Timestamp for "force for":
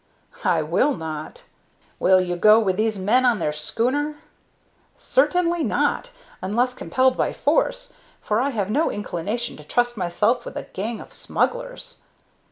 7.33-8.39